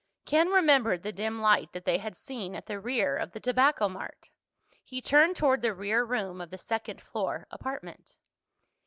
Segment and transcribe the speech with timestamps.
[0.25, 3.87] Ken remembered the dim light that they had seen at the rear of the Tobacco
[3.87, 4.31] Mart.
[4.83, 8.17] He turned toward the rear room of the second floor apartment.